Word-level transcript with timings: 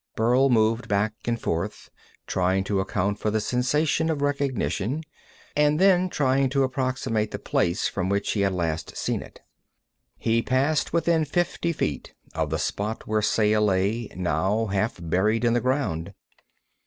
Burl 0.15 0.49
moved 0.49 0.87
back 0.87 1.13
and 1.25 1.39
forth, 1.39 1.91
trying 2.25 2.63
to 2.63 2.79
account 2.79 3.19
for 3.19 3.29
the 3.29 3.39
sensation 3.39 4.09
of 4.09 4.19
recognition, 4.23 5.03
and 5.55 5.77
then 5.77 6.09
trying 6.09 6.49
to 6.49 6.63
approximate 6.63 7.29
the 7.29 7.37
place 7.37 7.87
from 7.87 8.09
which 8.09 8.31
he 8.31 8.41
had 8.41 8.51
last 8.51 8.97
seen 8.97 9.21
it. 9.21 9.41
He 10.17 10.41
passed 10.41 10.91
within 10.91 11.23
fifty 11.23 11.71
feet 11.71 12.15
of 12.33 12.49
the 12.49 12.57
spot 12.57 13.05
where 13.05 13.21
Saya 13.21 13.61
lay, 13.61 14.07
now 14.15 14.65
half 14.65 14.97
buried 14.99 15.45
in 15.45 15.53
the 15.53 15.61
ground. 15.61 16.15